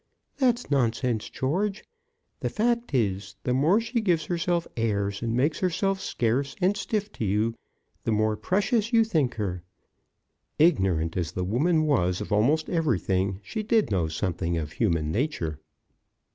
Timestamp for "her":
9.35-9.61